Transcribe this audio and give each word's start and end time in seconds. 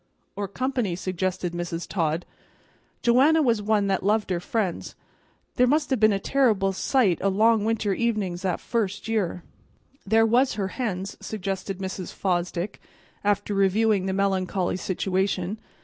"Or 0.35 0.47
company," 0.47 0.95
suggested 0.95 1.53
Mrs. 1.53 1.87
Todd. 1.87 2.25
"Joanna 3.03 3.43
was 3.43 3.61
one 3.61 3.85
that 3.85 4.01
loved 4.01 4.31
her 4.31 4.39
friends. 4.39 4.95
There 5.57 5.67
must 5.67 5.91
have 5.91 5.99
been 5.99 6.11
a 6.11 6.17
terrible 6.17 6.73
sight 6.73 7.19
o' 7.21 7.29
long 7.29 7.65
winter 7.65 7.93
evenin's 7.93 8.41
that 8.41 8.59
first 8.59 9.07
year." 9.07 9.43
"There 10.03 10.25
was 10.25 10.55
her 10.55 10.69
hens," 10.69 11.17
suggested 11.21 11.77
Mrs. 11.77 12.13
Fosdick, 12.15 12.79
after 13.23 13.53
reviewing 13.53 14.07
the 14.07 14.11
melancholy 14.13 14.77
situation. 14.77 15.59